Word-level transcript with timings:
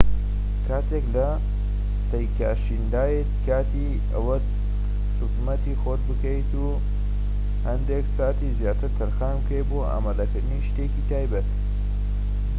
کاتێک 0.67 1.05
لە 1.15 1.27
ستەیکاشندایت 1.99 3.29
کاتی 3.47 3.89
ئەوەت 4.13 4.45
خزمەتی 5.17 5.79
خۆت 5.81 6.01
بکەیت 6.09 6.51
و 6.63 6.67
هەندێک 7.67 8.05
ساتی 8.17 8.55
زیاتر 8.59 8.89
تەرخان 8.99 9.35
بکەیت 9.39 9.67
بۆ 9.71 9.79
ئامادەکردنی 9.89 10.65
شتێکی 10.67 11.07
تایبەت 11.09 11.47